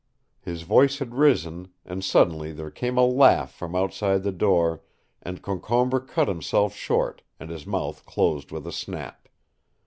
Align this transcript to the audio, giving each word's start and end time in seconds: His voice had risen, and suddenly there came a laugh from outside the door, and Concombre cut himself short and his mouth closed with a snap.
His 0.39 0.63
voice 0.63 0.97
had 0.97 1.13
risen, 1.13 1.67
and 1.85 2.03
suddenly 2.03 2.51
there 2.51 2.71
came 2.71 2.97
a 2.97 3.05
laugh 3.05 3.51
from 3.53 3.75
outside 3.75 4.23
the 4.23 4.31
door, 4.31 4.81
and 5.21 5.43
Concombre 5.43 6.01
cut 6.01 6.27
himself 6.27 6.73
short 6.73 7.21
and 7.39 7.51
his 7.51 7.67
mouth 7.67 8.03
closed 8.07 8.51
with 8.51 8.65
a 8.65 8.71
snap. 8.71 9.29